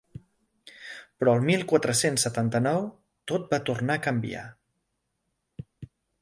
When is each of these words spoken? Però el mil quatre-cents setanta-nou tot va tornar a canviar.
Però 1.23 1.35
el 1.39 1.43
mil 1.49 1.65
quatre-cents 1.71 2.25
setanta-nou 2.27 2.81
tot 3.33 3.45
va 3.53 3.61
tornar 3.69 3.99
a 4.01 4.03
canviar. 4.09 4.49